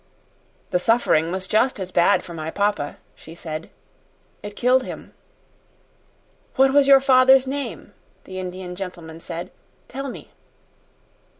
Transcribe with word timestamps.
"The 0.71 0.79
suffering 0.79 1.31
was 1.31 1.45
just 1.45 1.79
as 1.79 1.91
bad 1.91 2.23
for 2.23 2.33
my 2.33 2.49
papa," 2.49 2.97
she 3.13 3.35
said. 3.35 3.69
"It 4.41 4.55
killed 4.55 4.81
him." 4.81 5.13
"What 6.55 6.73
was 6.73 6.87
your 6.87 6.99
father's 7.01 7.45
name?" 7.45 7.93
the 8.23 8.39
Indian 8.39 8.75
gentleman 8.75 9.19
said. 9.19 9.51
"Tell 9.87 10.09
me." 10.09 10.31